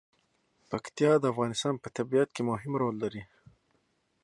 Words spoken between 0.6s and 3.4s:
پکتیا د افغانستان په طبیعت کې مهم رول لري.